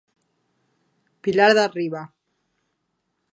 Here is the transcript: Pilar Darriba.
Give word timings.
Pilar 1.27 1.51
Darriba. 1.59 2.03